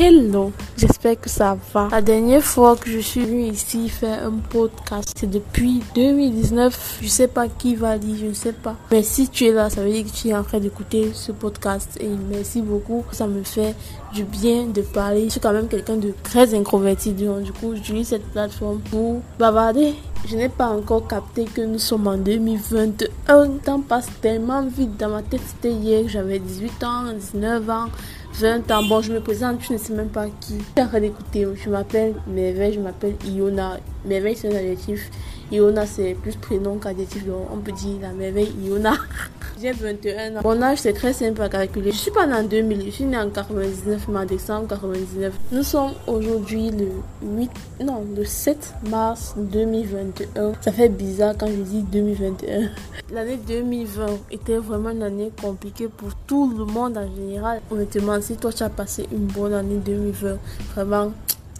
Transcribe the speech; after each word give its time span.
Hello, 0.00 0.52
j'espère 0.78 1.20
que 1.20 1.28
ça 1.28 1.54
va. 1.74 1.88
La 1.92 2.00
dernière 2.00 2.42
fois 2.42 2.76
que 2.76 2.88
je 2.88 2.98
suis 2.98 3.26
venue 3.26 3.48
ici 3.48 3.90
faire 3.90 4.26
un 4.26 4.38
podcast, 4.48 5.12
c'est 5.14 5.28
depuis 5.28 5.82
2019. 5.94 7.00
Je 7.02 7.08
sais 7.08 7.28
pas 7.28 7.46
qui 7.46 7.74
va 7.74 7.98
lire, 7.98 8.16
je 8.18 8.26
ne 8.28 8.32
sais 8.32 8.54
pas. 8.54 8.74
Mais 8.90 9.02
si 9.02 9.28
tu 9.28 9.44
es 9.44 9.52
là, 9.52 9.68
ça 9.68 9.82
veut 9.82 9.90
dire 9.90 10.06
que 10.06 10.10
tu 10.10 10.28
es 10.28 10.34
en 10.34 10.44
train 10.44 10.60
d'écouter 10.60 11.10
ce 11.12 11.30
podcast. 11.30 11.98
Et 12.00 12.08
merci 12.08 12.62
beaucoup. 12.62 13.04
Ça 13.12 13.26
me 13.26 13.42
fait 13.42 13.74
du 14.14 14.24
bien 14.24 14.64
de 14.64 14.80
parler. 14.80 15.24
Je 15.24 15.32
suis 15.32 15.40
quand 15.40 15.52
même 15.52 15.68
quelqu'un 15.68 15.96
de 15.96 16.14
très 16.22 16.54
introverti. 16.54 17.12
Du 17.12 17.28
coup, 17.52 17.74
j'utilise 17.74 18.08
cette 18.08 18.26
plateforme 18.32 18.80
pour 18.90 19.20
bavarder. 19.38 19.92
Je 20.26 20.36
n'ai 20.36 20.48
pas 20.48 20.68
encore 20.68 21.06
capté 21.06 21.44
que 21.44 21.60
nous 21.60 21.80
sommes 21.80 22.06
en 22.06 22.16
2021. 22.16 23.44
Le 23.44 23.58
temps 23.58 23.80
passe 23.80 24.08
tellement 24.22 24.62
vite. 24.62 24.96
Dans 24.96 25.10
ma 25.10 25.22
tête, 25.22 25.42
c'était 25.46 25.74
hier, 25.74 26.08
j'avais 26.08 26.38
18 26.38 26.84
ans, 26.84 27.12
19 27.12 27.68
ans. 27.68 27.88
20 28.34 28.70
ans. 28.70 28.82
Bon, 28.84 29.00
je 29.00 29.12
me 29.12 29.20
présente, 29.20 29.60
tu 29.60 29.72
ne 29.72 29.78
sais 29.78 29.92
même 29.92 30.08
pas 30.08 30.26
qui. 30.40 30.58
Tu 30.58 30.64
es 30.80 30.82
en 30.82 30.88
train 30.88 31.00
d'écouter. 31.00 31.46
Je 31.54 31.70
m'appelle 31.70 32.14
Merveille, 32.26 32.74
je 32.74 32.80
m'appelle 32.80 33.16
Iona. 33.26 33.78
Merveille, 34.04 34.36
c'est 34.36 34.48
un 34.52 34.56
adjectif. 34.56 35.10
Iona, 35.50 35.86
c'est 35.86 36.14
plus 36.14 36.36
prénom 36.36 36.76
qu'adjectif. 36.76 37.26
Donc, 37.26 37.48
on 37.52 37.58
peut 37.58 37.72
dire 37.72 37.96
la 38.00 38.12
merveille 38.12 38.52
Iona. 38.64 38.94
J'ai 39.60 39.72
21 39.72 40.36
ans. 40.36 40.40
Mon 40.42 40.60
âge, 40.62 40.78
c'est 40.78 40.92
très 40.92 41.12
simple 41.12 41.40
à 41.42 41.48
calculer. 41.48 41.92
Je 41.92 41.96
suis 41.96 42.10
pas 42.10 42.26
né 42.26 42.34
en 42.34 42.42
2000, 42.42 42.86
je 42.86 42.90
suis 42.90 43.04
né 43.04 43.16
en 43.16 43.30
99, 43.30 44.08
mais 44.08 44.18
en 44.18 44.24
décembre 44.24 44.66
99. 44.68 45.32
Nous 45.52 45.62
sommes 45.62 45.92
aujourd'hui 46.06 46.70
le 46.70 46.88
8, 47.22 47.50
non, 47.84 48.04
le 48.16 48.24
7 48.24 48.74
mars 48.90 49.34
2021. 49.36 50.54
Ça 50.60 50.72
fait 50.72 50.88
bizarre 50.88 51.34
quand 51.38 51.46
je 51.46 51.62
dis 51.62 51.82
2021. 51.82 52.70
L'année 53.12 53.38
2020 53.46 54.06
était 54.30 54.56
vraiment 54.56 54.90
une 54.90 55.02
année 55.02 55.30
compliquée 55.40 55.88
pour 55.88 56.08
tout 56.26 56.52
le 56.56 56.64
monde 56.64 56.96
en 56.96 57.14
général. 57.14 57.60
Honnêtement, 57.70 58.20
si 58.20 58.36
toi 58.36 58.52
tu 58.52 58.62
as 58.62 58.70
passé 58.70 59.06
une 59.12 59.26
bonne 59.26 59.52
année 59.52 59.76
2020, 59.76 60.38
vraiment, 60.74 61.12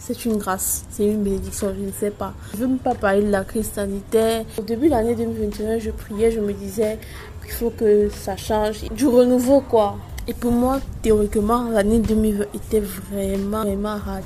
c'est 0.03 0.25
une 0.25 0.36
grâce, 0.36 0.84
c'est 0.91 1.06
une 1.06 1.22
bénédiction, 1.22 1.72
je 1.78 1.84
ne 1.84 1.92
sais 1.92 2.11
pas. 2.11 2.34
Je 2.53 2.56
ne 2.56 2.62
veux 2.62 2.69
même 2.69 2.78
pas 2.78 2.95
parler 2.95 3.22
de 3.22 3.31
la 3.31 3.45
crise 3.45 3.70
sanitaire. 3.70 4.44
Au 4.59 4.62
début 4.62 4.86
de 4.86 4.91
l'année 4.91 5.14
2021, 5.14 5.78
je 5.78 5.91
priais, 5.91 6.33
je 6.33 6.41
me 6.41 6.53
disais 6.53 6.98
qu'il 7.42 7.53
faut 7.53 7.70
que 7.70 8.09
ça 8.09 8.36
change, 8.36 8.83
du 8.91 9.06
renouveau 9.06 9.61
quoi. 9.61 9.97
Et 10.27 10.34
pour 10.34 10.53
moi, 10.53 10.81
théoriquement, 11.03 11.69
l'année 11.70 11.98
2020 11.98 12.44
était 12.55 12.81
vraiment, 12.81 13.62
vraiment 13.62 13.97
rate. 13.97 14.25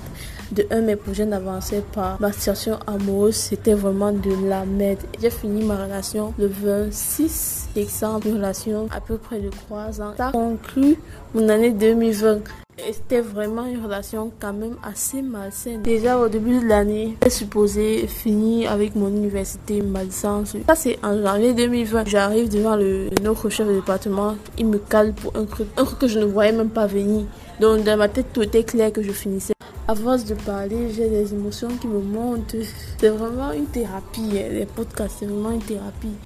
De 0.53 0.65
un, 0.71 0.81
mes 0.81 0.95
projets 0.95 1.27
n'avançaient 1.27 1.83
pas. 1.93 2.17
Ma 2.21 2.31
situation 2.33 2.79
amoureuse, 2.87 3.35
c'était 3.35 3.75
vraiment 3.75 4.13
de 4.13 4.49
la 4.49 4.65
merde. 4.65 5.01
J'ai 5.21 5.31
fini 5.31 5.65
ma 5.65 5.85
relation 5.85 6.33
le 6.39 6.47
26 6.47 7.71
décembre, 7.75 8.29
une 8.29 8.37
relation 8.37 8.87
à 8.95 9.01
peu 9.01 9.17
près 9.19 9.41
de 9.41 9.49
3 9.49 10.01
ans. 10.01 10.13
Ça 10.17 10.31
conclut 10.33 10.97
mon 11.35 11.49
année 11.49 11.73
2020. 11.73 12.66
C'était 12.79 13.23
vraiment 13.23 13.65
une 13.65 13.83
relation 13.83 14.31
quand 14.39 14.53
même 14.53 14.77
assez 14.83 15.23
malsaine. 15.23 15.83
Déjà 15.83 16.19
au 16.19 16.29
début 16.29 16.61
de 16.61 16.67
l'année, 16.67 17.17
j'ai 17.23 17.31
supposé 17.31 18.07
finir 18.07 18.71
avec 18.71 18.95
mon 18.95 19.09
université, 19.09 19.81
ma 19.81 20.05
licence. 20.05 20.57
Ça 20.67 20.75
c'est 20.75 20.99
en 21.03 21.21
janvier 21.21 21.55
2020. 21.55 22.07
J'arrive 22.07 22.51
devant 22.51 22.77
le 22.77 23.09
notre 23.23 23.49
chef 23.49 23.67
de 23.67 23.73
département, 23.73 24.37
il 24.59 24.67
me 24.67 24.79
cale 24.79 25.15
pour 25.15 25.35
un 25.37 25.47
truc, 25.47 25.69
un 25.79 25.85
truc 25.85 25.99
que 26.01 26.07
je 26.07 26.19
ne 26.19 26.27
voyais 26.27 26.53
même 26.53 26.69
pas 26.69 26.87
venir. 26.87 27.25
Donc 27.61 27.83
dans 27.83 27.97
ma 27.97 28.09
tête 28.09 28.27
tout 28.35 28.43
était 28.43 28.65
clair 28.65 28.93
que 28.93 29.03
je 29.03 29.13
finissais. 29.13 29.55
À 29.89 29.95
force 29.95 30.25
de 30.25 30.35
parler, 30.35 30.93
j'ai 30.93 31.09
des 31.09 31.33
émotions 31.33 31.71
qui 31.81 31.87
me 31.87 32.01
montent. 32.01 32.57
C'est 32.99 33.09
vraiment 33.09 33.53
une 33.53 33.67
thérapie. 33.67 34.33
Les 34.33 34.67
podcasts, 34.67 35.17
c'est 35.21 35.27
vraiment 35.27 35.53
une 35.53 35.63
thérapie. 35.63 36.17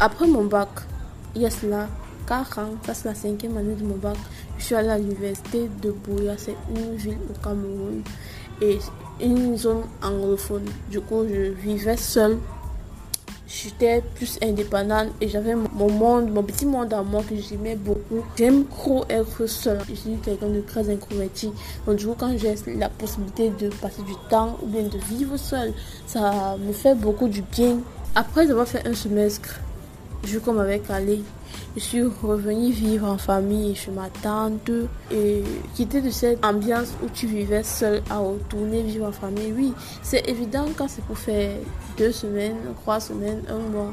Après 0.00 0.26
mon 0.26 0.44
bac, 0.44 0.68
il 1.36 1.42
y 1.42 1.46
a 1.46 1.50
cela 1.50 1.86
4 2.26 2.58
ans, 2.58 2.74
ça 2.86 2.94
c'est 2.94 3.08
la 3.08 3.14
cinquième 3.14 3.56
année 3.56 3.74
de 3.74 3.84
mon 3.84 3.96
bac. 3.96 4.16
Je 4.58 4.64
suis 4.64 4.74
allée 4.74 4.88
à 4.88 4.98
l'université 4.98 5.70
de 5.82 5.92
Bouya, 5.92 6.34
c'est 6.36 6.56
une 6.74 6.96
ville 6.96 7.18
au 7.30 7.42
Cameroun 7.42 8.02
et 8.60 8.78
une 9.20 9.56
zone 9.56 9.82
anglophone. 10.02 10.64
Du 10.90 11.00
coup, 11.00 11.24
je 11.28 11.52
vivais 11.52 11.96
seule. 11.96 12.38
J'étais 13.46 14.02
plus 14.14 14.38
indépendante 14.42 15.08
et 15.20 15.28
j'avais 15.28 15.54
mon 15.54 15.90
monde, 15.90 16.30
mon 16.30 16.42
petit 16.42 16.66
monde 16.66 16.92
à 16.92 17.02
moi 17.02 17.22
que 17.22 17.34
j'aimais 17.34 17.76
beaucoup. 17.76 18.22
J'aime 18.36 18.66
trop 18.66 19.04
être 19.08 19.46
seule. 19.46 19.78
Je 19.88 19.94
suis 19.94 20.16
quelqu'un 20.22 20.48
de 20.50 20.60
très 20.60 20.90
introverti. 20.90 21.50
Donc, 21.86 21.96
du 21.96 22.06
coup, 22.06 22.14
quand 22.18 22.36
j'ai 22.36 22.54
la 22.76 22.90
possibilité 22.90 23.50
de 23.50 23.70
passer 23.70 24.02
du 24.02 24.12
temps 24.28 24.58
ou 24.62 24.66
bien 24.66 24.82
de 24.82 24.98
vivre 24.98 25.36
seule, 25.38 25.72
ça 26.06 26.56
me 26.58 26.72
fait 26.72 26.94
beaucoup 26.94 27.28
du 27.28 27.42
bien. 27.42 27.78
Après 28.14 28.50
avoir 28.50 28.66
fait 28.66 28.86
un 28.86 28.94
semestre, 28.94 29.60
je 30.24 30.38
comme 30.38 30.58
avec 30.58 30.90
Ali, 30.90 31.22
je 31.76 31.80
suis 31.80 32.02
revenue 32.02 32.70
vivre 32.72 33.08
en 33.08 33.18
famille 33.18 33.74
chez 33.74 33.90
ma 33.90 34.08
tante 34.22 34.70
et 35.10 35.42
quitter 35.74 36.00
de 36.00 36.10
cette 36.10 36.44
ambiance 36.44 36.94
où 37.02 37.08
tu 37.08 37.26
vivais 37.26 37.62
seule 37.62 38.02
à 38.10 38.18
retourner 38.18 38.82
vivre 38.82 39.06
en 39.06 39.12
famille. 39.12 39.52
Oui, 39.56 39.72
c'est 40.02 40.28
évident 40.28 40.66
quand 40.76 40.88
c'est 40.88 41.04
pour 41.04 41.18
faire 41.18 41.52
deux 41.96 42.12
semaines, 42.12 42.56
trois 42.82 43.00
semaines, 43.00 43.42
un 43.48 43.58
mois. 43.58 43.92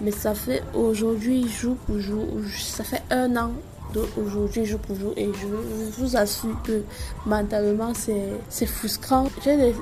Mais 0.00 0.10
ça 0.10 0.34
fait 0.34 0.62
aujourd'hui 0.74 1.48
jour 1.48 1.76
pour 1.86 1.98
jour, 1.98 2.26
ça 2.58 2.84
fait 2.84 3.02
un 3.10 3.36
an 3.36 3.52
d'aujourd'hui 3.92 4.64
jour 4.64 4.80
pour 4.80 4.96
jour 4.96 5.12
et 5.18 5.26
je, 5.26 6.00
vous 6.02 6.16
assure 6.16 6.56
que 6.64 6.82
mentalement 7.26 7.92
c'est 7.94 8.66
frustrant. 8.66 9.28
J'ai 9.44 9.56
des, 9.56 9.74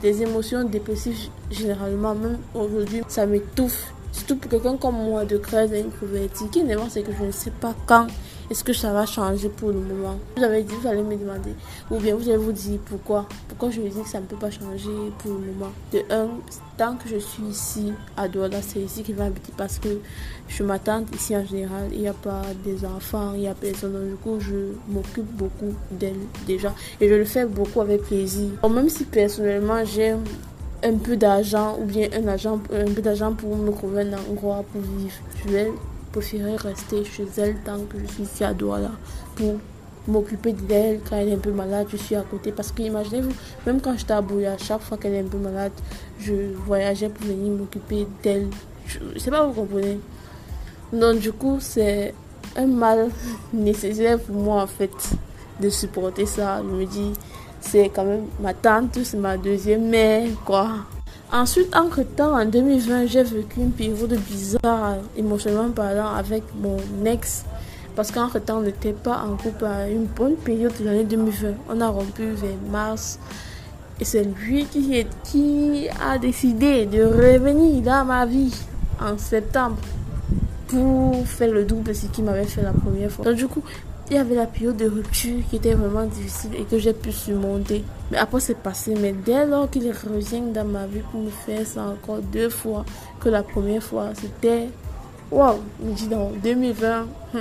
des 0.00 0.22
émotions 0.22 0.64
dépressives 0.64 1.30
généralement, 1.50 2.14
même 2.14 2.38
aujourd'hui 2.54 3.02
ça 3.08 3.24
m'étouffe 3.24 3.92
Surtout 4.12 4.36
pour 4.36 4.50
quelqu'un 4.50 4.76
comme 4.76 4.96
moi 4.96 5.24
de 5.24 5.38
très 5.38 5.64
introverti, 5.78 6.48
qui 6.50 6.62
ne 6.62 6.76
c'est 6.88 7.02
que 7.02 7.12
je 7.18 7.24
ne 7.24 7.32
sais 7.32 7.50
pas 7.50 7.74
quand 7.86 8.06
est-ce 8.50 8.64
que 8.64 8.74
ça 8.74 8.92
va 8.92 9.06
changer 9.06 9.48
pour 9.48 9.70
le 9.70 9.80
moment. 9.80 10.18
Vous 10.36 10.42
avez 10.42 10.62
dit, 10.62 10.74
vous 10.74 10.86
allez 10.86 11.02
me 11.02 11.16
demander, 11.16 11.54
ou 11.90 11.98
bien 11.98 12.14
vous 12.14 12.28
allez 12.28 12.36
vous 12.36 12.52
dire 12.52 12.78
pourquoi. 12.84 13.26
Pourquoi 13.48 13.70
je 13.70 13.80
vous 13.80 13.88
dis 13.88 14.02
que 14.02 14.08
ça 14.08 14.20
ne 14.20 14.26
peut 14.26 14.36
pas 14.36 14.50
changer 14.50 14.90
pour 15.18 15.32
le 15.32 15.52
moment? 15.52 15.72
De 15.90 16.00
un, 16.10 16.28
tant 16.76 16.96
que 16.96 17.08
je 17.08 17.16
suis 17.16 17.44
ici 17.44 17.94
à 18.16 18.28
Douala, 18.28 18.60
c'est 18.60 18.80
ici 18.80 19.02
qu'il 19.02 19.14
va 19.14 19.24
habiter 19.24 19.52
parce 19.56 19.78
que 19.78 19.88
je 20.48 20.62
m'attends 20.62 21.02
ici 21.14 21.34
en 21.34 21.46
général, 21.46 21.88
il 21.92 22.00
n'y 22.00 22.08
a 22.08 22.12
pas 22.12 22.42
des 22.62 22.84
enfants, 22.84 23.32
il 23.34 23.40
n'y 23.40 23.48
a 23.48 23.54
personne. 23.54 23.92
Donc, 23.92 24.10
du 24.10 24.16
coup, 24.16 24.36
je 24.38 24.74
m'occupe 24.92 25.32
beaucoup 25.32 25.74
d'elle 25.90 26.20
déjà. 26.46 26.74
Et 27.00 27.08
je 27.08 27.14
le 27.14 27.24
fais 27.24 27.46
beaucoup 27.46 27.80
avec 27.80 28.02
plaisir. 28.02 28.50
même 28.68 28.90
si 28.90 29.04
personnellement 29.04 29.82
j'aime 29.84 30.24
un 30.84 30.96
peu 30.96 31.16
d'argent 31.16 31.78
ou 31.80 31.84
bien 31.84 32.08
un, 32.12 32.26
agent, 32.28 32.60
un 32.72 32.92
peu 32.92 33.02
d'argent 33.02 33.32
pour 33.34 33.56
me 33.56 33.70
trouver 33.70 34.02
un 34.02 34.12
endroit 34.14 34.64
pour 34.72 34.80
vivre. 34.80 35.14
Je 35.44 35.52
vais 35.52 35.72
préférer 36.10 36.56
rester 36.56 37.04
chez 37.04 37.26
elle 37.38 37.56
tant 37.64 37.78
que 37.78 37.98
je 37.98 38.12
suis 38.12 38.22
ici 38.24 38.44
à 38.44 38.52
Douala 38.52 38.90
pour 39.36 39.54
m'occuper 40.08 40.52
d'elle 40.52 41.00
quand 41.08 41.16
elle 41.16 41.28
est 41.28 41.34
un 41.34 41.38
peu 41.38 41.52
malade, 41.52 41.86
je 41.90 41.96
suis 41.96 42.16
à 42.16 42.22
côté. 42.22 42.52
Parce 42.52 42.72
que 42.72 42.82
imaginez-vous, 42.82 43.32
même 43.66 43.80
quand 43.80 43.96
j'étais 43.96 44.12
à 44.12 44.20
Bouya, 44.20 44.56
chaque 44.58 44.80
fois 44.80 44.98
qu'elle 44.98 45.14
est 45.14 45.20
un 45.20 45.28
peu 45.28 45.38
malade, 45.38 45.72
je 46.18 46.32
voyageais 46.66 47.08
pour 47.08 47.26
venir 47.26 47.52
m'occuper 47.52 48.06
d'elle. 48.22 48.48
Je 48.86 48.98
ne 49.14 49.18
sais 49.18 49.30
pas, 49.30 49.46
vous 49.46 49.52
comprenez? 49.52 50.00
Donc 50.92 51.20
du 51.20 51.32
coup, 51.32 51.58
c'est 51.60 52.14
un 52.56 52.66
mal 52.66 53.08
nécessaire 53.52 54.18
pour 54.18 54.36
moi 54.36 54.62
en 54.62 54.66
fait 54.66 54.90
de 55.60 55.70
supporter 55.70 56.26
ça. 56.26 56.62
Je 56.62 56.74
me 56.74 56.84
dis, 56.84 57.12
c'est 57.62 57.88
quand 57.88 58.04
même 58.04 58.26
ma 58.40 58.52
tante, 58.52 58.98
c'est 59.02 59.16
ma 59.16 59.36
deuxième 59.36 59.88
mère, 59.88 60.28
quoi. 60.44 60.68
Ensuite, 61.32 61.74
entre-temps, 61.74 62.38
en 62.38 62.44
2020, 62.44 63.06
j'ai 63.06 63.22
vécu 63.22 63.60
une 63.60 63.70
période 63.70 64.18
bizarre, 64.28 64.96
émotionnellement 65.16 65.70
parlant, 65.70 66.14
avec 66.14 66.42
mon 66.60 66.76
ex. 67.06 67.44
Parce 67.96 68.10
qu'entre-temps, 68.10 68.58
on 68.58 68.62
n'était 68.62 68.92
pas 68.92 69.24
en 69.26 69.36
couple 69.36 69.64
à 69.64 69.88
une 69.88 70.04
bonne 70.04 70.36
période 70.36 70.72
de 70.78 70.84
l'année 70.84 71.04
2020. 71.04 71.48
On 71.70 71.80
a 71.80 71.88
rompu 71.88 72.24
vers 72.24 72.50
mars. 72.70 73.18
Et 74.00 74.04
c'est 74.04 74.24
lui 74.24 74.66
qui, 74.66 75.06
qui 75.24 75.88
a 76.04 76.18
décidé 76.18 76.86
de 76.86 77.02
revenir 77.04 77.80
dans 77.82 78.04
ma 78.04 78.26
vie 78.26 78.54
en 79.00 79.16
septembre 79.16 79.76
pour 80.68 81.26
faire 81.26 81.50
le 81.50 81.64
double 81.64 81.84
de 81.84 81.92
ce 81.92 82.06
qu'il 82.06 82.24
m'avait 82.24 82.44
fait 82.44 82.62
la 82.62 82.72
première 82.72 83.10
fois. 83.10 83.24
Donc 83.24 83.36
du 83.36 83.46
coup, 83.46 83.62
il 84.12 84.16
y 84.16 84.18
avait 84.18 84.34
la 84.34 84.46
période 84.46 84.76
de 84.76 84.86
rupture 84.86 85.38
qui 85.48 85.56
était 85.56 85.72
vraiment 85.72 86.04
difficile 86.04 86.50
et 86.58 86.64
que 86.64 86.78
j'ai 86.78 86.92
pu 86.92 87.10
surmonter. 87.12 87.82
Mais 88.10 88.18
après, 88.18 88.40
c'est 88.40 88.58
passé. 88.58 88.94
Mais 88.94 89.12
dès 89.12 89.46
lors 89.46 89.70
qu'il 89.70 89.90
revient 89.90 90.42
dans 90.52 90.66
ma 90.66 90.86
vie 90.86 91.00
pour 91.10 91.22
me 91.22 91.30
faire 91.30 91.66
ça 91.66 91.84
encore 91.84 92.18
deux 92.18 92.50
fois 92.50 92.84
que 93.20 93.30
la 93.30 93.42
première 93.42 93.82
fois, 93.82 94.10
c'était 94.14 94.68
waouh, 95.30 95.60
me 95.80 95.94
dit 95.94 96.08
dans 96.08 96.30
2020. 96.42 97.06
Hmm. 97.32 97.38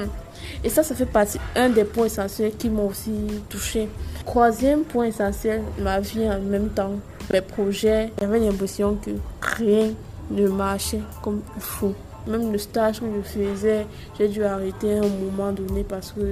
Et 0.64 0.70
ça, 0.70 0.82
ça 0.82 0.96
fait 0.96 1.06
partie 1.06 1.40
un 1.58 1.68
des 1.68 1.84
points 1.84 2.06
essentiels 2.06 2.54
qui 2.58 2.70
m'ont 2.70 2.88
aussi 2.88 3.12
touché. 3.50 3.90
Troisième 4.26 4.84
point 4.84 5.08
essentiel, 5.08 5.64
ma 5.78 6.00
vie 6.00 6.30
en 6.30 6.40
même 6.40 6.70
temps, 6.70 6.94
mes 7.34 7.42
projets. 7.42 8.14
J'avais 8.22 8.40
l'impression 8.40 8.96
que 8.96 9.12
rien 9.42 9.90
ne 10.30 10.48
marchait 10.48 11.02
comme 11.22 11.42
il 11.58 11.62
faut. 11.62 11.96
Même 12.28 12.52
le 12.52 12.58
stage 12.58 13.00
que 13.00 13.06
je 13.06 13.22
faisais, 13.22 13.86
j'ai 14.18 14.28
dû 14.28 14.44
arrêter 14.44 14.94
à 14.94 15.04
un 15.04 15.08
moment 15.08 15.52
donné 15.52 15.84
parce 15.84 16.12
que 16.12 16.32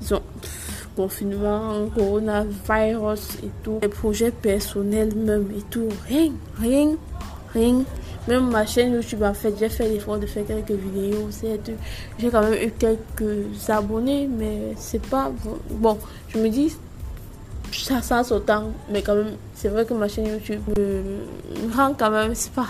ils 0.00 0.14
ont 0.14 0.22
confinement, 0.96 1.88
coronavirus 1.94 3.38
et 3.44 3.50
tout. 3.62 3.78
Les 3.82 3.88
projets 3.88 4.30
personnels 4.30 5.14
même 5.14 5.48
et 5.56 5.62
tout. 5.70 5.88
Rien, 6.08 6.32
rien, 6.58 6.96
rien. 7.52 7.84
Même 8.28 8.50
ma 8.50 8.66
chaîne 8.66 8.92
YouTube, 8.94 9.22
en 9.22 9.34
fait, 9.34 9.54
j'ai 9.58 9.68
fait 9.68 9.88
l'effort 9.88 10.18
de 10.18 10.26
faire 10.26 10.44
quelques 10.44 10.72
vidéos. 10.72 11.28
J'ai 12.18 12.30
quand 12.30 12.42
même 12.42 12.54
eu 12.54 12.72
quelques 12.72 13.68
abonnés, 13.68 14.26
mais 14.26 14.74
c'est 14.76 15.04
pas 15.06 15.30
bon. 15.70 15.96
Je 16.28 16.38
me 16.38 16.48
dis, 16.48 16.74
ça 17.72 18.02
sens 18.02 18.32
autant, 18.32 18.72
mais 18.90 19.02
quand 19.02 19.14
même, 19.14 19.36
c'est 19.54 19.68
vrai 19.68 19.84
que 19.84 19.94
ma 19.94 20.08
chaîne 20.08 20.26
YouTube 20.26 20.60
me, 20.76 21.72
rend 21.76 21.94
quand 21.94 22.10
même, 22.10 22.34
c'est 22.34 22.52
pas. 22.52 22.66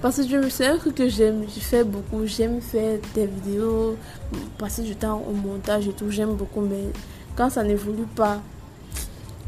Parce 0.00 0.16
que 0.16 0.48
c'est 0.48 0.66
un 0.66 0.76
truc 0.76 0.96
que 0.96 1.08
j'aime, 1.08 1.44
je 1.54 1.60
fais 1.60 1.84
beaucoup, 1.84 2.26
j'aime 2.26 2.60
faire 2.60 2.98
des 3.14 3.26
vidéos, 3.26 3.96
passer 4.58 4.82
du 4.82 4.96
temps 4.96 5.22
au 5.28 5.32
montage 5.32 5.88
et 5.88 5.92
tout, 5.92 6.10
j'aime 6.10 6.34
beaucoup, 6.34 6.60
mais 6.60 6.90
quand 7.36 7.48
ça 7.48 7.62
n'évolue 7.62 8.06
pas, 8.14 8.40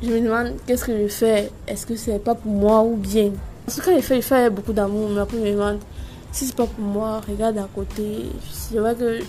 je 0.03 0.09
me 0.09 0.21
demande 0.21 0.53
qu'est-ce 0.67 0.85
que 0.85 0.97
je 1.03 1.09
fais, 1.09 1.51
est-ce 1.67 1.87
que 1.87 1.97
c'est 1.97 2.19
pas 2.19 2.35
pour 2.35 2.53
moi 2.53 2.83
ou 2.83 2.97
bien? 2.97 3.33
Parce 3.67 3.81
que 3.81 3.85
quand 3.87 3.97
je 3.97 4.03
fais, 4.03 4.17
je 4.17 4.27
fais 4.27 4.51
beaucoup 4.51 4.73
d'amour, 4.73 5.09
mais 5.11 5.21
après 5.21 5.39
je 5.39 5.43
me 5.43 5.53
demande 5.53 5.79
si 6.33 6.47
c'est 6.47 6.57
pas 6.57 6.67
pour 6.67 6.85
moi, 6.85 7.21
regarde 7.29 7.59
à 7.59 7.69
côté. 7.75 8.27
C'est 8.53 8.79
vrai 8.79 8.95
que 8.95 9.21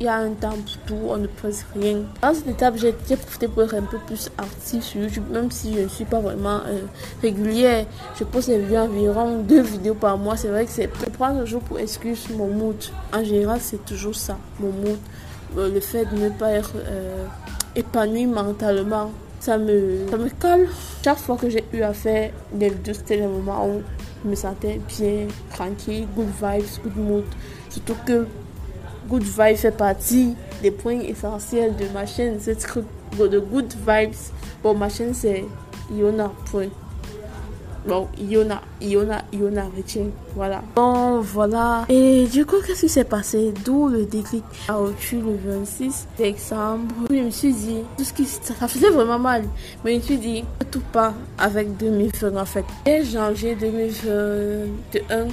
il 0.00 0.06
y 0.06 0.08
a 0.08 0.16
un 0.16 0.30
temps 0.30 0.56
pour 0.64 0.78
tout, 0.86 0.98
on 1.08 1.18
ne 1.18 1.26
presse 1.26 1.64
rien. 1.74 1.98
Dans 2.20 2.34
cette 2.34 2.48
étape, 2.48 2.76
j'ai 2.76 2.92
profité 2.92 3.46
pour 3.46 3.62
être 3.62 3.74
un 3.74 3.82
peu 3.82 3.98
plus 3.98 4.28
active 4.38 4.82
sur 4.82 5.00
YouTube, 5.02 5.24
même 5.30 5.50
si 5.50 5.74
je 5.74 5.80
ne 5.82 5.88
suis 5.88 6.04
pas 6.04 6.20
vraiment 6.20 6.60
euh, 6.66 6.80
régulière. 7.22 7.86
Je 8.18 8.24
vidéos 8.24 8.76
environ 8.76 9.38
deux 9.42 9.62
vidéos 9.62 9.94
par 9.94 10.18
mois. 10.18 10.36
C'est 10.36 10.48
vrai 10.48 10.64
que 10.64 10.70
c'est. 10.72 10.90
Je 11.00 11.10
prends 11.10 11.38
toujours 11.38 11.62
pour 11.62 11.78
excuse 11.78 12.26
mon 12.36 12.48
mood. 12.48 12.76
En 13.12 13.22
général, 13.22 13.58
c'est 13.60 13.84
toujours 13.84 14.16
ça, 14.16 14.36
mon 14.58 14.70
mood. 14.70 14.98
Euh, 15.56 15.72
le 15.72 15.80
fait 15.80 16.06
de 16.06 16.16
ne 16.16 16.30
pas 16.30 16.50
être 16.50 16.72
euh, 16.74 17.26
épanoui 17.76 18.26
mentalement, 18.26 19.12
ça 19.38 19.58
me, 19.58 20.08
ça 20.10 20.16
me 20.16 20.28
calme. 20.28 20.66
Chaque 21.04 21.18
fois 21.18 21.36
que 21.36 21.48
j'ai 21.48 21.64
eu 21.72 21.82
à 21.82 21.92
faire 21.92 22.32
des 22.52 22.70
vidéos, 22.70 22.94
c'était 22.94 23.18
le 23.18 23.28
moment 23.28 23.68
où 23.68 23.82
je 24.24 24.30
me 24.30 24.34
sentais 24.34 24.80
bien, 24.88 25.28
tranquille, 25.52 26.08
good 26.16 26.26
vibes, 26.26 26.82
good 26.82 26.96
mood. 26.96 27.24
Surtout 27.70 27.96
que 28.04 28.26
Good 29.08 29.22
Vibes 29.22 29.56
fait 29.56 29.76
partie 29.76 30.34
des 30.62 30.70
points 30.70 31.00
essentiels 31.00 31.74
de 31.76 31.86
ma 31.92 32.06
chaîne. 32.06 32.38
C'est 32.40 32.58
de 33.18 33.38
Good 33.38 33.74
Vibes. 33.86 34.14
Bon, 34.62 34.74
ma 34.74 34.88
chaîne 34.88 35.14
c'est 35.14 35.44
Iona. 35.92 36.30
Point. 36.50 36.68
Bon, 37.86 38.08
Iona, 38.18 38.62
Iona, 38.80 39.22
Iona, 39.30 39.66
retiens. 39.76 40.06
Voilà. 40.34 40.62
Bon, 40.74 41.20
voilà. 41.20 41.84
Et 41.90 42.24
du 42.26 42.46
coup, 42.46 42.56
qu'est-ce 42.66 42.80
qui 42.80 42.88
s'est 42.88 43.04
passé? 43.04 43.52
D'où 43.62 43.88
le 43.88 44.06
déclic? 44.06 44.42
À 44.68 44.80
au-dessus 44.80 45.16
le 45.16 45.36
26 45.44 46.08
décembre. 46.16 46.94
Je 47.10 47.16
me 47.16 47.28
suis 47.28 47.52
dit, 47.52 47.80
tout 47.98 48.04
ce 48.04 48.14
qui, 48.14 48.24
ça, 48.24 48.54
faisait 48.68 48.88
vraiment 48.88 49.18
mal. 49.18 49.44
Mais 49.84 49.92
je 49.92 49.96
me 49.96 50.02
suis 50.02 50.16
dit, 50.16 50.44
tout 50.70 50.82
pas 50.92 51.12
avec 51.36 51.76
2020 51.76 52.40
en 52.40 52.44
fait. 52.46 52.64
Et 52.86 53.04
janvier 53.04 53.54
2021 53.54 55.26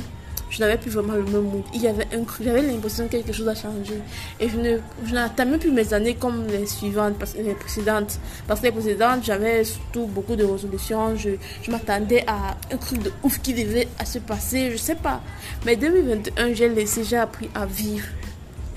je 0.52 0.60
n'avais 0.60 0.78
plus 0.78 0.92
vraiment 0.92 1.14
le 1.14 1.24
même 1.24 1.44
mood. 1.44 1.64
Il 1.74 1.82
y 1.82 1.88
avait 1.88 2.06
j'avais 2.44 2.62
l'impression 2.62 3.06
que 3.06 3.12
quelque 3.12 3.32
chose 3.32 3.48
a 3.48 3.56
changé. 3.56 4.02
Et 4.40 4.50
je 4.50 4.58
ne, 4.58 4.78
je 5.06 5.14
n'attendais 5.14 5.58
plus 5.58 5.72
mes 5.72 5.94
années 5.94 6.16
comme 6.16 6.46
les 6.48 6.66
suivantes, 6.68 7.16
les 7.38 7.56
précédentes. 7.56 8.20
Parce 8.48 8.60
que 8.60 8.66
les 8.66 8.72
précédentes, 8.74 9.24
j'avais 9.24 9.64
surtout 9.64 10.08
beaucoup 10.08 10.36
de 10.36 10.44
résolutions. 10.44 11.16
Je, 11.16 11.32
m'attendais 11.72 12.26
à 12.28 12.58
un 12.70 12.78
truc 12.78 13.02
de 13.02 13.12
ouf 13.24 13.40
qui 13.42 13.54
devait 13.54 13.88
à 13.98 14.04
se 14.04 14.20
passer, 14.20 14.72
je 14.72 14.78
sais 14.78 14.96
pas. 14.96 15.22
Mais 15.66 15.78
2021, 15.78 16.54
j'ai 16.54 16.68
laissé, 16.68 17.06
j'ai 17.06 17.18
appris 17.18 17.50
à 17.56 17.66
vivre. 17.66 18.08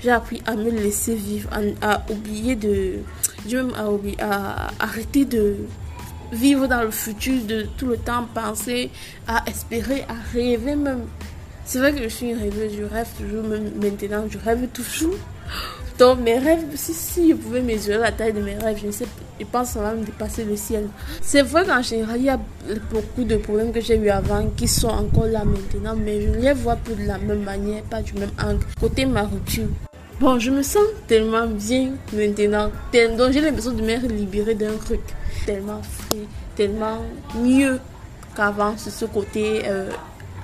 J'ai 0.01 0.11
appris 0.11 0.41
à 0.45 0.55
me 0.55 0.69
laisser 0.69 1.15
vivre, 1.15 1.49
à, 1.81 2.05
oublier 2.09 2.55
de. 2.55 2.99
J'ai 3.47 3.57
même 3.57 3.73
à, 3.75 3.89
oublier, 3.91 5.25
de 5.25 5.57
vivre 6.31 6.67
dans 6.67 6.83
le 6.83 6.91
futur, 6.91 7.43
de 7.43 7.67
tout 7.77 7.87
le 7.87 7.97
temps 7.97 8.27
penser, 8.33 8.91
à 9.27 9.43
espérer, 9.49 10.03
à 10.03 10.15
rêver 10.33 10.75
même. 10.75 11.01
C'est 11.65 11.79
vrai 11.79 11.93
que 11.93 12.03
je 12.03 12.07
suis 12.07 12.33
rêveuse, 12.33 12.73
je 12.77 12.83
rêve 12.83 13.07
toujours, 13.17 13.43
même 13.43 13.71
maintenant, 13.81 14.25
je 14.29 14.37
rêve 14.37 14.67
toujours. 14.67 15.15
Donc 15.97 16.19
mes 16.19 16.37
rêves, 16.37 16.65
si, 16.75 16.93
si 16.93 17.29
je 17.29 17.35
pouvais 17.35 17.61
mesurer 17.61 17.97
la 17.97 18.11
taille 18.11 18.33
de 18.33 18.41
mes 18.41 18.55
rêves, 18.55 18.77
je 18.81 18.87
ne 18.87 18.91
sais 18.91 19.05
je 19.39 19.45
pense 19.45 19.69
que 19.69 19.73
ça 19.75 19.81
va 19.81 19.93
me 19.93 20.03
dépasser 20.05 20.43
le 20.43 20.55
ciel. 20.55 20.87
C'est 21.21 21.41
vrai 21.41 21.65
qu'en 21.65 21.81
général, 21.81 22.17
il 22.17 22.25
y 22.25 22.29
a 22.29 22.39
beaucoup 22.91 23.23
de 23.23 23.35
problèmes 23.37 23.71
que 23.71 23.81
j'ai 23.81 23.97
eu 23.97 24.09
avant 24.09 24.47
qui 24.55 24.67
sont 24.67 24.89
encore 24.89 25.25
là 25.25 25.43
maintenant, 25.43 25.95
mais 25.95 26.21
je 26.21 26.29
ne 26.29 26.37
les 26.37 26.53
vois 26.53 26.75
plus 26.75 26.95
de 26.95 27.07
la 27.07 27.17
même 27.17 27.43
manière, 27.43 27.81
pas 27.83 28.01
du 28.01 28.13
même 28.13 28.31
angle. 28.41 28.65
Côté 28.79 29.05
ma 29.05 29.23
rupture. 29.23 29.67
Bon, 30.19 30.39
je 30.39 30.51
me 30.51 30.61
sens 30.63 30.83
tellement 31.07 31.47
bien 31.47 31.91
maintenant, 32.13 32.71
donc 33.17 33.31
j'ai 33.31 33.41
l'impression 33.41 33.73
de 33.73 33.81
me 33.81 34.07
libérer 34.07 34.55
d'un 34.55 34.77
truc 34.77 35.01
tellement 35.45 35.81
frais, 35.81 36.25
tellement 36.55 37.01
mieux 37.37 37.79
qu'avant 38.35 38.77
sur 38.77 38.93
ce 38.93 39.05
côté 39.05 39.63
euh, 39.65 39.89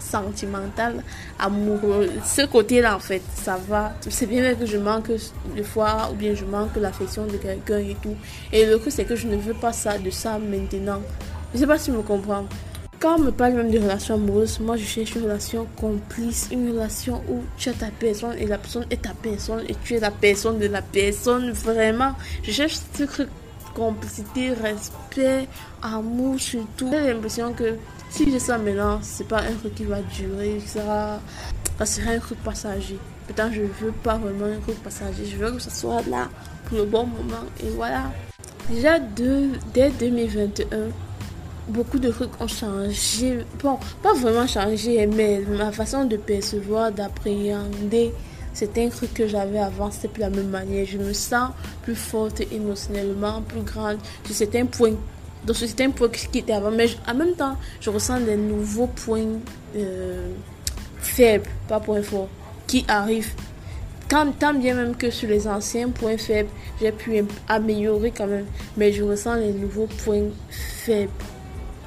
sentimental, 0.02 1.04
amoureux. 1.40 2.10
Ce 2.26 2.46
côté-là, 2.46 2.96
en 2.96 3.00
fait, 3.00 3.22
ça 3.36 3.58
va. 3.68 3.94
C'est 4.10 4.26
bien 4.26 4.56
que 4.56 4.66
je 4.66 4.78
manque 4.78 5.12
de 5.56 5.64
fois 5.64 6.10
ou 6.12 6.16
bien 6.16 6.34
je 6.36 6.46
manque 6.46 6.76
l'affection 6.76 7.26
de 7.26 7.38
quelqu'un 7.38 7.80
et 7.80 7.96
tout. 8.02 8.16
Et 8.52 8.66
le 8.66 8.78
truc, 8.78 8.92
c'est 8.92 9.06
que 9.06 9.16
je 9.16 9.28
ne 9.28 9.36
veux 9.36 9.54
pas 9.54 9.74
ça, 9.74 9.98
de 9.98 10.10
ça 10.10 10.38
maintenant. 10.40 11.02
Je 11.54 11.60
sais 11.60 11.68
pas 11.68 11.78
si 11.78 11.86
tu 11.86 11.98
me 11.98 12.02
comprends. 12.02 12.46
Quand 13.00 13.16
on 13.16 13.20
me 13.20 13.32
parle 13.32 13.54
même 13.54 13.72
de 13.72 13.80
relation 13.80 14.14
amoureuse, 14.14 14.60
moi 14.60 14.78
je 14.78 14.86
cherche 14.86 15.16
une 15.16 15.24
relation 15.24 15.66
complice, 15.76 16.50
une 16.52 16.70
relation 16.70 17.20
où 17.28 17.42
tu 17.58 17.70
as 17.70 17.74
ta 17.74 17.88
personne 17.88 18.36
et 18.38 18.46
la 18.46 18.60
personne 18.60 18.86
est 18.92 19.02
ta 19.02 19.14
personne 19.20 19.64
et 19.68 19.76
tu 19.84 19.96
es 19.96 20.00
la 20.00 20.12
personne 20.12 20.60
de 20.60 20.68
la 20.68 20.84
personne. 20.84 21.52
Vraiment, 21.52 22.14
je 22.44 22.52
cherche 22.52 22.78
ce 22.96 23.06
truc 23.06 23.28
complicité, 23.74 24.54
respect, 24.54 25.48
amour 25.82 26.40
surtout. 26.40 26.90
J'ai 26.92 27.12
l'impression 27.14 27.54
que 27.54 27.76
si 28.12 28.30
j'ai 28.30 28.40
ça 28.40 28.58
maintenant, 28.58 29.00
c'est 29.02 29.28
pas 29.28 29.42
un 29.42 29.54
truc 29.54 29.74
qui 29.74 29.86
va 29.86 30.02
durer, 30.02 30.62
ça, 30.66 31.20
ça 31.78 31.86
sera 31.86 32.12
un 32.12 32.20
truc 32.20 32.38
passager. 32.44 32.98
Peut-être 33.28 33.54
je 33.54 33.62
veux 33.62 33.94
pas 34.04 34.18
vraiment 34.18 34.46
un 34.46 34.60
truc 34.60 34.76
passager, 34.84 35.26
je 35.26 35.38
veux 35.38 35.52
que 35.52 35.60
ça 35.60 35.72
soit 35.72 36.02
là 36.08 36.30
pour 36.66 36.78
le 36.78 36.86
bon 36.86 37.06
moment. 37.06 37.46
Et 37.64 37.70
voilà. 37.70 38.12
Déjà 38.70 39.00
dès 39.00 39.90
2021, 39.92 40.66
beaucoup 41.70 42.00
de 42.00 42.10
trucs 42.10 42.40
ont 42.42 42.48
changé. 42.48 43.46
Bon, 43.64 43.80
pas 44.04 44.14
vraiment 44.14 44.46
changé, 44.46 45.08
mais 45.08 45.42
ma 45.48 45.72
façon 45.72 46.04
de 46.06 46.18
percevoir, 46.18 46.92
d'appréhender 46.92 48.14
c'est 48.54 48.78
un 48.80 48.90
truc 48.90 49.14
que 49.14 49.28
j'avais 49.28 49.60
avant, 49.60 49.92
c'était 49.92 50.10
plus 50.10 50.22
la 50.22 50.30
même 50.30 50.50
manière. 50.50 50.86
Je 50.86 50.98
me 50.98 51.14
sens 51.14 51.52
plus 51.84 51.96
forte 51.96 52.42
émotionnellement, 52.52 53.42
plus 53.42 53.62
grande 53.62 53.98
sur 54.26 54.36
certains 54.36 54.66
points. 54.66 54.96
Donc 55.46 55.56
c'était 55.56 55.86
un 55.86 55.92
point 55.92 56.10
qui 56.10 56.40
était 56.40 56.54
avant, 56.54 56.72
mais 56.72 56.88
en 57.08 57.16
même 57.16 57.34
temps, 57.34 57.58
je 57.80 57.90
ressens 57.90 58.20
des 58.22 58.36
nouveaux 58.36 58.88
points 58.88 59.40
euh, 59.76 60.32
faibles, 61.00 61.50
pas 61.68 61.80
points 61.80 62.04
forts, 62.04 62.30
qui 62.68 62.86
arrivent. 62.88 63.34
Tant, 64.08 64.54
bien 64.54 64.76
même 64.76 64.96
que 64.96 65.10
sur 65.10 65.30
les 65.30 65.48
anciens 65.48 65.90
points 65.90 66.18
faibles, 66.18 66.50
j'ai 66.82 66.92
pu 66.92 67.24
améliorer 67.48 68.12
quand 68.12 68.28
même, 68.28 68.46
mais 68.76 68.92
je 68.92 69.04
ressens 69.04 69.36
les 69.36 69.54
nouveaux 69.54 69.88
points 70.04 70.28
faibles. 70.50 71.12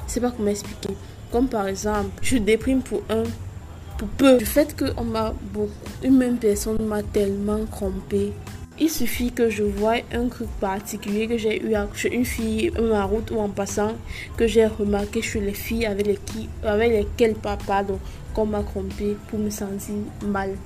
Je 0.08 0.12
sais 0.14 0.20
pas 0.20 0.30
comment 0.30 0.49
expliquer. 0.49 0.96
Comme 1.30 1.49
par 1.49 1.68
exemple, 1.68 2.08
je 2.23 2.38
déprime 2.38 2.80
pour 2.80 3.02
un, 3.11 3.25
pour 3.99 4.08
peu. 4.08 4.38
Du 4.38 4.46
fait 4.46 4.75
que 4.75 4.87
on 4.96 5.04
m'a 5.04 5.34
beaucoup, 5.52 5.70
une 6.02 6.16
même 6.16 6.38
personne 6.38 6.82
m'a 6.87 7.02
tellement 7.02 7.66
trompé 7.66 8.32
il 8.78 8.90
suffit 8.90 9.31
que 9.31 9.49
je 9.50 9.62
voie 9.62 9.97
un 10.12 10.28
truc 10.28 10.49
particulier 10.61 11.28
que 11.28 11.38
j'ai 11.38 11.62
eu 11.64 11.75
chez 11.95 12.12
une 12.12 12.25
fille 12.25 12.73
en 12.76 13.07
route 13.07 13.31
ou 13.31 13.38
en 13.38 13.49
passant 13.49 13.93
que 14.37 14.47
j'ai 14.47 14.66
remarqué 14.66 15.23
chez 15.23 15.40
les 15.40 15.54
filles 15.54 15.87
avec, 15.87 16.09
avec 16.64 16.90
lesquelles 16.90 17.35
papa 17.35 17.85
qu'on 18.35 18.47
m'a 18.47 18.62
trompé 18.62 19.16
pour 19.28 19.38
me 19.38 19.50
sentir 19.50 19.95
mal. 20.26 20.57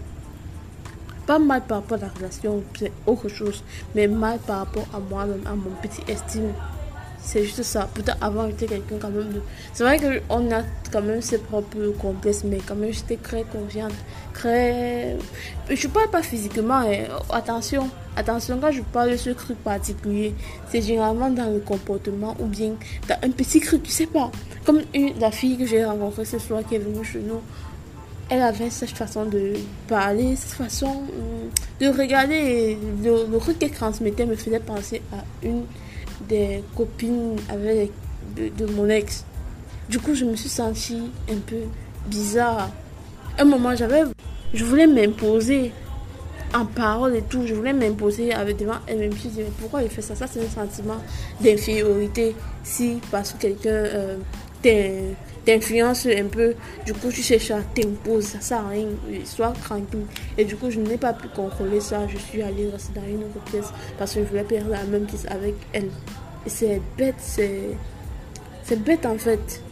Pas 1.27 1.39
mal 1.39 1.63
par 1.69 1.83
rapport 1.83 1.99
à 1.99 2.01
la 2.01 2.09
relation, 2.09 2.63
c'est 2.79 2.93
autre 3.07 3.29
chose, 3.29 3.63
mais 3.95 4.09
mal 4.09 4.39
par 4.39 4.61
rapport 4.61 4.87
à 4.95 4.99
moi-même, 4.99 5.47
à 5.47 5.55
mon 5.55 5.71
petit 5.83 6.01
estime. 6.11 6.55
C'est 7.31 7.45
juste 7.45 7.63
ça. 7.63 7.87
Peut-être 7.93 8.17
avant, 8.23 8.49
j'étais 8.49 8.65
quelqu'un 8.65 8.97
quand 8.99 9.11
même. 9.11 9.43
C'est 9.75 9.85
vrai 9.85 9.99
qu'on 9.99 10.51
a 10.51 10.63
quand 10.91 11.03
même 11.03 11.21
ses 11.21 11.37
propres 11.37 11.93
complexes, 12.01 12.43
mais 12.43 12.57
quand 12.67 12.75
même, 12.75 12.91
j'étais 12.91 13.19
très 13.19 13.43
confiante. 13.43 13.93
Très. 14.33 15.15
Je 15.69 15.89
parle 15.89 16.09
pas 16.09 16.23
physiquement, 16.23 16.81
hein. 16.87 17.05
attention. 17.29 17.91
Attention, 18.17 18.59
quand 18.59 18.73
je 18.73 18.81
parle 18.81 19.11
de 19.11 19.19
ce 19.19 19.29
truc 19.29 19.59
particulier, 19.59 20.33
c'est 20.71 20.81
généralement 20.81 21.29
dans 21.29 21.53
le 21.53 21.59
comportement 21.59 22.35
ou 22.41 22.47
bien 22.47 22.73
dans 23.07 23.17
un 23.23 23.31
petit 23.31 23.61
truc, 23.61 23.83
tu 23.83 23.91
sais 23.91 24.07
pas. 24.07 24.31
Comme 24.65 24.81
une, 24.95 25.19
la 25.21 25.31
fille 25.31 25.59
que 25.59 25.67
j'ai 25.67 25.85
rencontrée 25.85 26.25
ce 26.25 26.39
soir 26.39 26.63
qui 26.67 26.77
est 26.77 26.79
venue 26.79 27.05
chez 27.05 27.21
nous, 27.21 27.43
elle 28.31 28.41
avait 28.41 28.71
cette 28.71 28.97
façon 28.97 29.27
de 29.27 29.53
parler, 29.87 30.35
cette 30.35 30.57
façon 30.57 31.03
de 31.79 31.89
regarder. 31.89 32.79
Le 33.05 33.39
truc 33.39 33.59
qu'elle 33.59 33.71
transmettait 33.71 34.25
me 34.25 34.35
faisait 34.35 34.61
penser 34.61 35.03
à 35.13 35.23
une 35.47 35.65
des 36.29 36.63
copines 36.77 37.37
avec 37.49 37.91
de, 38.37 38.67
mon 38.67 38.89
ex. 38.89 39.25
Du 39.89 39.99
coup, 39.99 40.15
je 40.15 40.25
me 40.25 40.37
suis 40.37 40.49
sentie 40.49 41.11
un 41.31 41.39
peu 41.39 41.63
bizarre. 42.07 42.71
un 43.39 43.45
moment, 43.45 43.75
j'avais, 43.75 44.03
je 44.53 44.65
voulais 44.65 44.87
m'imposer 44.87 45.73
en 46.55 46.65
parole 46.67 47.17
et 47.17 47.23
tout. 47.23 47.47
Je 47.47 47.55
voulais 47.55 47.73
m'imposer 47.73 48.33
avec 48.33 48.59
devant 48.59 48.79
elle. 48.87 49.03
Je 49.03 49.09
me 49.09 49.17
suis 49.17 49.31
mais 49.37 49.45
pourquoi 49.61 49.83
il 49.83 49.89
fait 49.89 50.03
ça? 50.03 50.15
Ça, 50.15 50.27
c'est 50.27 50.41
un 50.41 50.49
sentiment 50.49 50.99
d'infériorité. 51.41 52.35
Si, 52.63 52.99
parce 53.11 53.33
que 53.33 53.39
quelqu'un 53.39 53.71
euh, 53.71 54.17
t'influence 55.49 56.07
un 56.07 56.27
peu, 56.27 56.55
du 56.85 56.93
coup, 56.93 57.11
tu 57.11 57.23
cherches 57.23 57.51
à 57.53 57.63
t'imposer. 57.63 58.27
Ça 58.27 58.41
sert 58.41 58.59
à 58.59 58.69
rien. 58.69 58.89
Sois 59.25 59.53
tranquille. 59.53 60.05
Et 60.37 60.45
du 60.45 60.57
coup, 60.57 60.71
je 60.71 60.79
n'ai 60.79 60.99
pas 60.99 61.15
pu 61.15 61.29
contrôler 61.29 61.81
ça. 61.81 62.07
Je 62.07 62.19
suis 62.19 62.43
allée 62.43 62.69
rester 62.69 62.93
dans 62.95 63.07
une 63.07 63.25
autre 63.25 63.43
pièce 63.51 63.73
parce 63.99 64.13
que 64.13 64.21
je 64.21 64.27
voulais 64.27 64.45
perdre 64.45 64.71
la 64.71 64.85
même 64.85 65.07
pièce 65.07 65.25
avec 65.31 65.55
elle. 65.73 65.89
c'est 66.47 66.83
bête, 66.99 67.15
c'est. 67.19 67.71
C'est 68.63 68.83
bête 68.83 69.07
en 69.07 69.17
fait. 69.17 69.63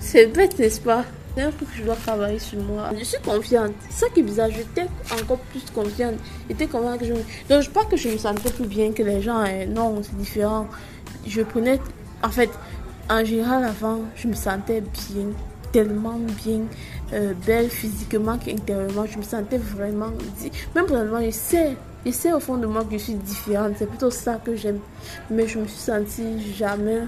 C'est 0.00 0.26
bête, 0.26 0.58
n'est-ce 0.58 0.80
pas? 0.80 1.04
C'est 1.36 1.42
un 1.42 1.50
truc 1.52 1.70
que 1.70 1.76
je 1.78 1.84
dois 1.84 1.94
travailler 1.94 2.40
sur 2.40 2.58
moi. 2.58 2.90
Je 2.98 3.04
suis 3.04 3.22
confiante. 3.22 3.72
Ça 3.88 4.08
qui 4.08 4.20
est 4.20 4.24
bizarre. 4.24 4.50
J'étais 4.50 4.88
encore 5.12 5.38
plus 5.38 5.62
confiante. 5.72 6.16
J'étais 6.48 6.66
convaincue 6.66 7.06
que 7.06 7.14
je 7.14 7.14
Donc, 7.48 7.62
je 7.62 7.70
pas 7.70 7.84
que 7.84 7.96
je 7.96 8.08
me 8.08 8.18
sentais 8.18 8.50
plus 8.50 8.66
bien 8.66 8.90
que 8.90 9.04
les 9.04 9.22
gens. 9.22 9.38
Hein. 9.38 9.66
Non, 9.68 10.02
c'est 10.02 10.16
différent. 10.16 10.66
Je 11.24 11.42
prenais. 11.42 11.78
En 12.24 12.30
fait, 12.30 12.50
en 13.10 13.24
général, 13.24 13.64
avant, 13.64 14.00
je 14.16 14.28
me 14.28 14.34
sentais 14.34 14.80
bien. 14.80 15.26
Tellement 15.72 16.18
bien. 16.44 16.60
Euh, 17.12 17.32
belle 17.46 17.68
physiquement 17.68 18.38
qu'intérieurement. 18.38 19.06
Je 19.06 19.18
me 19.18 19.22
sentais 19.22 19.58
vraiment. 19.58 20.10
Même 20.74 20.86
présentement, 20.86 21.20
je 21.24 21.30
sais. 21.30 21.76
Je 22.04 22.10
sais 22.10 22.32
au 22.32 22.40
fond 22.40 22.56
de 22.56 22.66
moi 22.66 22.84
que 22.84 22.92
je 22.92 23.04
suis 23.04 23.14
différente. 23.14 23.74
C'est 23.78 23.88
plutôt 23.88 24.10
ça 24.10 24.40
que 24.44 24.54
j'aime. 24.56 24.80
Mais 25.30 25.46
je 25.46 25.58
me 25.58 25.66
suis 25.66 25.78
sentie 25.78 26.54
jamais 26.54 27.02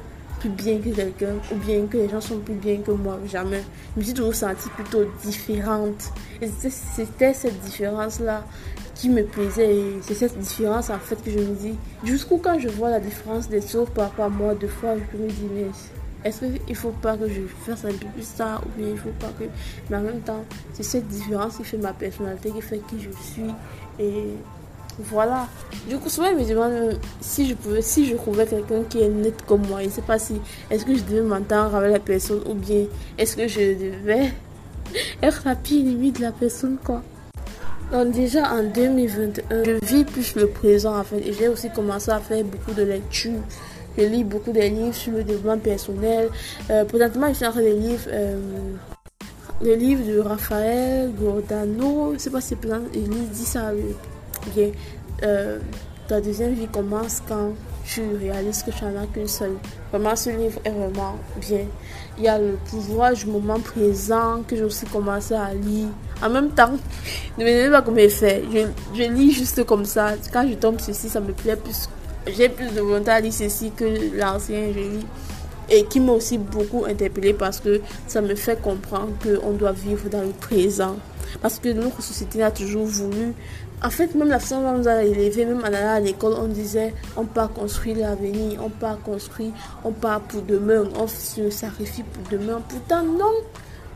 bien 0.49 0.79
que 0.79 0.91
quelqu'un 0.91 1.35
ou 1.53 1.57
bien 1.57 1.87
que 1.87 1.97
les 1.97 2.09
gens 2.09 2.21
sont 2.21 2.39
plus 2.39 2.55
bien 2.55 2.79
que 2.79 2.91
moi. 2.91 3.19
Jamais. 3.31 3.63
Je 3.95 4.01
me 4.01 4.05
suis 4.05 4.15
toujours 4.15 4.35
sentie 4.35 4.69
plutôt 4.71 5.05
différente. 5.23 6.13
Et 6.41 6.49
c'était 6.61 7.35
cette 7.35 7.61
différence-là 7.61 8.45
qui 8.95 9.09
me 9.09 9.25
plaisait. 9.25 9.77
Et 9.77 9.99
c'est 10.03 10.15
cette 10.15 10.39
différence 10.39 10.91
en 10.91 10.99
fait 10.99 11.23
que 11.23 11.31
je 11.31 11.39
me 11.39 11.55
dis. 11.55 11.75
Jusqu'où 12.05 12.39
quand 12.39 12.59
je 12.59 12.69
vois 12.69 12.91
la 12.91 13.01
différence 13.01 13.49
des 13.49 13.77
autres 13.77 13.93
par 13.93 14.11
rapport 14.11 14.27
à 14.27 14.29
moi, 14.31 14.55
deux 14.55 14.69
fois, 14.69 14.95
je 15.13 15.19
me 15.19 15.29
dis, 15.29 15.49
mais 15.55 15.67
est-ce 16.25 16.45
qu'il 16.47 16.77
faut 16.77 16.95
pas 17.03 17.17
que 17.17 17.29
je 17.29 17.43
fasse 17.67 17.85
un 17.85 17.93
peu 17.93 18.07
plus 18.15 18.27
ça 18.27 18.61
ou 18.65 18.81
bien 18.81 18.91
il 18.91 18.99
faut 18.99 19.11
pas 19.21 19.31
que. 19.39 19.45
Mais 19.91 19.97
en 19.97 20.03
même 20.03 20.21
temps, 20.21 20.45
c'est 20.73 20.83
cette 20.83 21.07
différence 21.09 21.59
qui 21.59 21.65
fait 21.65 21.77
ma 21.77 21.93
personnalité, 21.93 22.51
qui 22.51 22.63
fait 22.63 22.81
qui 22.89 23.01
je 23.01 23.11
suis. 23.11 23.51
Et 23.99 24.29
voilà. 24.99 25.49
Du 25.89 25.99
coup, 25.99 26.09
souvent, 26.09 26.29
je 26.31 26.43
me 26.43 26.49
demande 26.49 26.99
si 27.21 27.49
je 27.49 27.55
pouvais, 27.55 27.83
si 27.83 28.07
je 28.07 28.15
trouvais 28.15 28.47
quelqu'un 28.47 28.83
qui 28.89 29.03
est 29.03 29.09
net 29.09 29.43
comme 29.47 29.67
moi. 29.67 29.81
Je 29.81 29.87
ne 29.87 29.91
sais 29.91 30.03
pas 30.03 30.19
si, 30.19 30.35
est-ce 30.71 30.85
que 30.85 30.95
je 30.95 31.03
devais 31.03 31.23
m'entendre 31.23 31.75
avec 31.75 31.93
la 31.93 31.99
personne 31.99 32.41
ou 32.47 32.55
bien 32.55 32.85
est-ce 33.19 33.37
que 33.37 33.49
je 33.49 33.75
devais 33.75 34.33
être 35.23 35.43
la 35.45 35.57
pire 35.57 35.85
limite 35.85 36.19
de 36.19 36.23
la 36.23 36.33
personne, 36.33 36.79
quoi. 36.83 37.03
Donc, 37.93 38.13
déjà 38.13 38.51
en 38.53 38.63
2021, 38.63 39.65
je 39.65 39.85
vis 39.85 40.05
plus 40.05 40.35
le 40.37 40.49
présent, 40.49 40.99
en 40.99 41.05
fait. 41.05 41.19
Et 41.19 41.33
j'ai 41.33 41.49
aussi 41.49 41.71
commencé 41.71 42.11
à 42.11 42.19
faire 42.19 42.45
beaucoup 42.45 42.73
de 42.73 42.83
lectures. 42.83 43.43
Je 43.97 44.05
lis 44.05 44.25
beaucoup 44.25 44.53
de 44.53 44.61
livres 44.61 44.95
sur 44.95 45.13
le 45.13 45.23
développement 45.23 45.59
personnel. 45.59 46.29
Euh, 46.71 46.85
présentement, 46.85 47.29
je 47.29 47.35
suis 47.35 47.47
en 47.47 47.53
train 47.53 47.63
de 47.63 47.67
lire 47.67 48.01
euh, 48.09 48.37
le 49.63 49.75
livre 49.75 50.05
de 50.05 50.19
Raphaël 50.19 51.13
Gordano. 51.13 52.09
Je 52.11 52.15
ne 52.15 52.19
sais 52.19 52.31
pas 52.31 52.41
si 52.41 52.49
c'est 52.49 52.57
présent. 52.57 52.83
Il 52.95 53.09
dit 53.09 53.45
ça. 53.45 53.71
Bien, 54.53 54.71
euh, 55.23 55.59
ta 56.07 56.21
deuxième 56.21 56.55
vie 56.55 56.69
commence 56.69 57.23
quand 57.27 57.53
tu 57.87 58.03
réalises 58.21 58.63
que 58.63 58.71
tu 58.71 58.85
n'en 58.85 59.03
as 59.03 59.07
qu'une 59.07 59.29
seule. 59.29 59.57
Vraiment, 59.91 60.17
ce 60.17 60.31
livre 60.31 60.59
est 60.65 60.71
vraiment 60.71 61.17
bien. 61.41 61.67
Il 62.19 62.25
y 62.25 62.29
a 62.29 62.39
le 62.39 62.59
pouvoir 62.71 63.13
du 63.13 63.27
moment 63.27 63.59
présent 63.61 64.43
que 64.47 64.57
j'ai 64.57 64.65
aussi 64.65 64.87
commencé 64.87 65.35
à 65.35 65.53
lire. 65.55 65.89
En 66.23 66.31
même 66.31 66.51
temps, 66.51 66.73
ne 67.39 67.45
me 67.45 67.51
demandez 67.51 67.71
pas 67.71 67.83
comment 67.83 68.09
fait. 68.09 68.45
Je, 68.53 68.67
je, 68.95 69.11
lis 69.11 69.33
juste 69.33 69.65
comme 69.65 69.85
ça. 69.85 70.13
Quand 70.33 70.47
je 70.49 70.55
tombe 70.55 70.81
ceci, 70.81 71.09
ça 71.09 71.21
me 71.21 71.33
plaît 71.33 71.57
plus. 71.57 71.89
J'ai 72.27 72.49
plus 72.49 72.71
de 72.73 72.81
volonté 72.81 73.11
à 73.11 73.21
lire 73.21 73.33
ceci 73.33 73.71
que 73.71 74.17
l'ancien, 74.19 74.73
je 74.75 74.81
lis. 74.81 75.07
Et 75.71 75.85
qui 75.85 76.01
m'a 76.01 76.13
aussi 76.13 76.37
beaucoup 76.37 76.85
interpellé 76.85 77.33
parce 77.33 77.59
que 77.59 77.81
ça 78.07 78.21
me 78.21 78.35
fait 78.35 78.61
comprendre 78.61 79.13
qu'on 79.23 79.53
doit 79.53 79.73
vivre 79.73 80.11
dans 80.11 80.21
le 80.21 80.33
présent. 80.39 80.97
Parce 81.41 81.59
que 81.59 81.69
notre 81.69 82.03
société 82.03 82.43
a 82.43 82.50
toujours 82.50 82.87
voulu 82.87 83.35
en 83.85 83.91
fait, 83.91 84.14
même 84.14 84.29
la 84.29 84.38
façon 84.38 84.62
dont 84.62 84.69
on 84.69 84.79
nous 84.79 84.88
a 84.88 85.03
élevés, 85.05 85.45
même 85.45 85.61
en 85.61 85.64
allant 85.64 85.95
à 85.97 86.00
l'école, 86.00 86.35
on 86.38 86.47
disait 86.47 86.95
on 87.19 87.26
part 87.26 87.53
construire 87.53 87.99
l'avenir, 87.99 88.59
on 88.64 88.71
part 88.71 88.99
construire, 89.03 89.53
on 89.85 89.93
part 89.93 90.23
pour 90.23 90.41
demain, 90.41 90.85
on 90.99 91.07
se 91.07 91.50
sacrifie 91.50 92.03
pour 92.03 92.23
demain. 92.31 92.62
Pourtant, 92.67 93.03
non, 93.03 93.33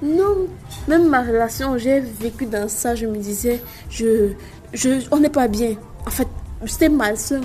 non. 0.02 0.46
Même 0.88 1.08
ma 1.08 1.22
relation, 1.22 1.78
j'ai 1.78 2.00
vécu 2.00 2.44
dans 2.44 2.68
ça, 2.68 2.94
je 2.94 3.06
me 3.06 3.16
disais, 3.16 3.62
je, 3.88 4.32
je, 4.74 5.06
on 5.10 5.20
n'est 5.20 5.30
pas 5.30 5.48
bien. 5.48 5.76
En 6.06 6.10
fait, 6.10 6.28
c'était 6.66 6.90
malsain, 6.90 7.40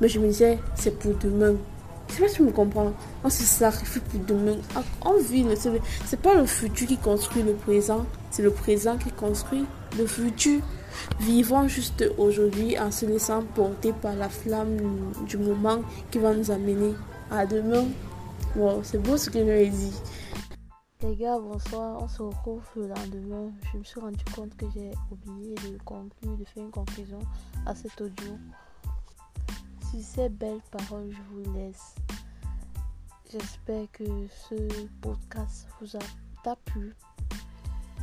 mais 0.00 0.08
je 0.08 0.18
me 0.18 0.26
disais, 0.26 0.58
c'est 0.74 0.98
pour 0.98 1.14
demain. 1.14 1.54
Je 2.08 2.14
sais 2.14 2.22
pas 2.22 2.28
si 2.28 2.36
tu 2.36 2.42
me 2.42 2.52
comprends. 2.52 2.92
On 3.24 3.30
se 3.30 3.42
sacrifie 3.42 4.00
pour 4.00 4.20
demain. 4.20 4.56
On 5.02 5.18
vit, 5.18 5.44
c'est 6.04 6.20
pas 6.20 6.34
le 6.34 6.46
futur 6.46 6.86
qui 6.86 6.96
construit 6.96 7.42
le 7.42 7.54
présent, 7.54 8.06
c'est 8.30 8.42
le 8.42 8.50
présent 8.50 8.96
qui 8.96 9.10
construit 9.10 9.64
le 9.98 10.06
futur. 10.06 10.60
Vivons 11.20 11.66
juste 11.66 12.04
aujourd'hui 12.18 12.78
en 12.78 12.90
se 12.90 13.06
laissant 13.06 13.42
porter 13.42 13.92
par 13.92 14.14
la 14.14 14.28
flamme 14.28 14.76
du 15.26 15.38
moment 15.38 15.82
qui 16.10 16.18
va 16.18 16.32
nous 16.34 16.50
amener 16.50 16.94
à 17.30 17.46
demain. 17.46 17.84
Wow, 18.54 18.80
c'est 18.84 18.98
beau 18.98 19.16
ce 19.16 19.30
que 19.30 19.40
je 19.40 19.70
dit. 19.70 19.92
Les 21.02 21.16
gars, 21.16 21.38
bonsoir. 21.38 22.00
On 22.00 22.08
se 22.08 22.22
retrouve 22.22 22.62
le 22.76 22.86
lendemain. 22.86 23.52
Je 23.72 23.78
me 23.78 23.84
suis 23.84 24.00
rendu 24.00 24.24
compte 24.34 24.56
que 24.56 24.66
j'ai 24.72 24.92
oublié 25.10 25.54
de 25.56 25.76
conclure, 25.84 26.36
de 26.38 26.44
faire 26.44 26.62
une 26.62 26.70
conclusion 26.70 27.18
à 27.66 27.74
cet 27.74 28.00
audio. 28.00 28.38
Ces 30.02 30.28
belles 30.28 30.60
paroles, 30.70 31.10
je 31.10 31.22
vous 31.30 31.54
laisse. 31.54 31.94
J'espère 33.30 33.90
que 33.92 34.04
ce 34.28 34.86
podcast 35.00 35.66
vous 35.80 35.96
a 35.96 36.56
plu. 36.56 36.94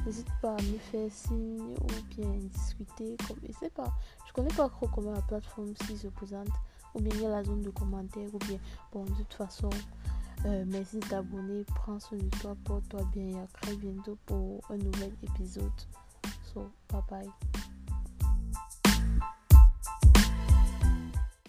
N'hésite 0.05 0.27
pas 0.41 0.55
à 0.55 0.61
me 0.61 0.77
faire 0.77 1.11
signe 1.11 1.59
ou 1.59 2.15
bien 2.15 2.29
discuter. 2.37 3.15
Comme, 3.27 3.37
je 3.47 3.51
sais 3.53 3.69
pas, 3.69 3.93
je 4.27 4.33
connais 4.33 4.53
pas 4.53 4.67
trop 4.69 4.87
comment 4.87 5.11
la 5.11 5.21
plateforme 5.21 5.73
s'y 5.85 5.97
se 5.97 6.07
présente. 6.07 6.49
Ou 6.95 7.01
bien 7.01 7.13
il 7.15 7.21
y 7.21 7.25
a 7.25 7.29
la 7.29 7.43
zone 7.43 7.61
de 7.61 7.69
commentaires. 7.69 8.33
Ou 8.33 8.39
bien, 8.39 8.57
bon, 8.91 9.05
de 9.05 9.11
toute 9.11 9.33
façon, 9.33 9.69
euh, 10.45 10.65
merci 10.67 10.97
de 10.97 11.07
t'abonner. 11.07 11.63
Prends 11.75 11.99
soin 11.99 12.17
de 12.17 12.29
toi, 12.41 12.55
porte-toi 12.65 13.03
bien 13.13 13.27
et 13.27 13.39
à 13.39 13.47
très 13.47 13.75
bientôt 13.75 14.17
pour 14.25 14.61
un 14.69 14.77
nouvel 14.77 15.13
épisode. 15.23 15.71
So, 16.53 16.71
bye 16.89 17.01
bye. 17.09 17.70